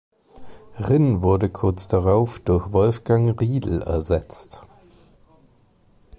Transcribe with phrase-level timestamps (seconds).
[0.79, 4.63] Rinn wurde kurz darauf durch Wolfgang Riedel ersetzt.